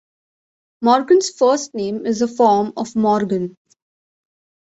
[0.83, 3.55] Morcant's first name is a form of Morgan.